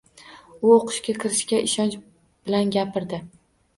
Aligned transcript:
U 0.69 0.71
o‘qishga 0.75 1.15
kirishiga 1.23 1.59
ishonch 1.67 1.99
bilan 2.49 2.73
gapirdi. 2.77 3.21